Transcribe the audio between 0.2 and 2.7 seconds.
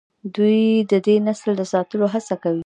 دوی د دې نسل د ساتلو هڅه کوي.